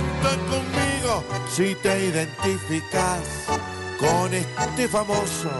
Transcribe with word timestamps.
canta 0.00 0.30
conmigo 0.46 1.24
si 1.48 1.74
te 1.76 2.06
identificas 2.06 3.20
con 3.98 4.32
este 4.34 4.88
famoso 4.88 5.50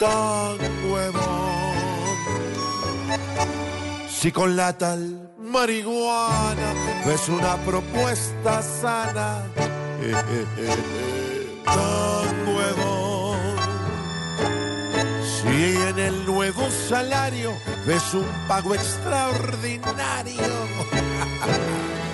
de 0.00 1.10
Bond. 1.10 1.74
Si 4.08 4.32
con 4.32 4.56
la 4.56 4.72
tal 4.76 5.30
marihuana 5.38 6.72
ves 7.06 7.28
una 7.28 7.56
propuesta 7.58 8.62
sana, 8.62 9.42
de 10.00 10.44
Bond. 12.82 13.58
Si 15.36 15.76
en 15.88 15.98
el 15.98 16.26
nuevo 16.26 16.68
salario 16.88 17.52
ves 17.86 18.14
un 18.14 18.26
pago 18.48 18.74
extraordinario, 18.74 20.42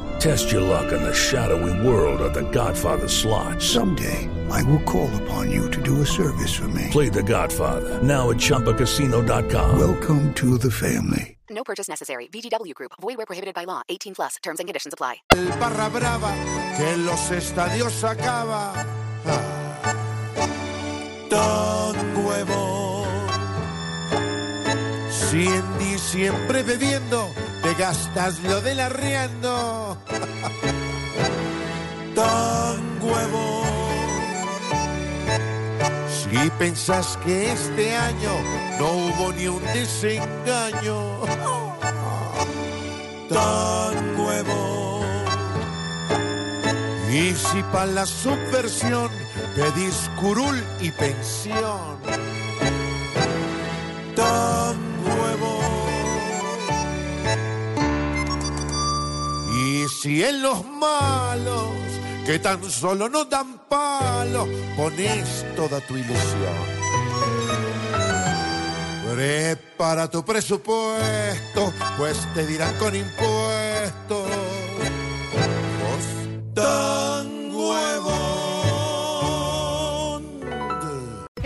Test 0.21 0.51
your 0.51 0.61
luck 0.61 0.91
in 0.93 1.01
the 1.01 1.11
shadowy 1.15 1.73
world 1.81 2.21
of 2.21 2.35
The 2.35 2.43
Godfather 2.51 3.07
slot. 3.07 3.59
Someday, 3.59 4.29
I 4.51 4.61
will 4.61 4.83
call 4.83 5.09
upon 5.23 5.49
you 5.49 5.67
to 5.71 5.81
do 5.81 6.01
a 6.01 6.05
service 6.05 6.53
for 6.53 6.67
me. 6.67 6.89
Play 6.91 7.09
The 7.09 7.23
Godfather 7.23 8.03
now 8.03 8.29
at 8.29 8.37
ChumbaCasino.com. 8.37 9.79
Welcome 9.79 10.31
to 10.35 10.59
the 10.59 10.69
family. 10.69 11.37
No 11.49 11.63
purchase 11.63 11.89
necessary. 11.89 12.27
VGW 12.27 12.75
Group. 12.75 12.91
Void 13.01 13.17
where 13.17 13.25
prohibited 13.25 13.55
by 13.55 13.63
law. 13.63 13.81
18 13.89 14.13
plus. 14.13 14.35
Terms 14.43 14.59
and 14.59 14.67
conditions 14.67 14.93
apply. 14.93 15.23
el 15.31 15.49
barra 15.59 15.89
brava 15.89 16.35
que 16.77 16.97
los 16.97 17.31
estadios 17.31 18.03
acaba. 18.03 18.73
Ah, 19.25 19.95
tan 21.31 22.15
huevo. 22.15 23.07
Si 25.09 25.47
en 25.47 25.79
diciembre 25.79 26.61
bebiendo 26.61 27.27
gastas 27.75 28.39
lo 28.39 28.61
del 28.61 28.79
arriendo. 28.79 29.97
tan 32.15 33.01
huevo. 33.01 33.63
Si 36.09 36.49
pensás 36.57 37.17
que 37.25 37.51
este 37.51 37.95
año 37.95 38.33
no 38.79 38.87
hubo 38.87 39.33
ni 39.33 39.47
un 39.47 39.63
desengaño. 39.73 41.21
tan 43.29 44.19
huevo. 44.19 45.01
Y 47.11 47.33
si 47.33 47.61
para 47.71 47.87
la 47.87 48.05
subversión 48.05 49.09
pedís 49.55 50.09
curul 50.21 50.63
y 50.79 50.91
pensión, 50.91 51.99
tan 54.15 54.90
si 60.01 60.23
en 60.23 60.41
los 60.41 60.65
malos, 60.65 61.69
que 62.25 62.39
tan 62.39 62.63
solo 62.71 63.07
no 63.07 63.25
dan 63.25 63.59
palo, 63.69 64.47
pones 64.75 65.45
toda 65.55 65.79
tu 65.81 65.95
ilusión. 65.95 66.81
Prepara 69.13 70.09
tu 70.09 70.25
presupuesto, 70.25 71.71
pues 71.97 72.17
te 72.33 72.47
dirán 72.47 72.73
con 72.79 72.95
impuestos. 72.95 74.27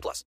18 0.00 0.02
plus. 0.02 0.24